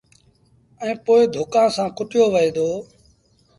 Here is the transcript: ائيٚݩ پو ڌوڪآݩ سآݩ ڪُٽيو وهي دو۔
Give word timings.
ائيٚݩ 0.81 1.01
پو 1.05 1.13
ڌوڪآݩ 1.33 1.73
سآݩ 1.75 1.93
ڪُٽيو 1.97 2.23
وهي 2.33 2.49
دو۔ 2.55 2.67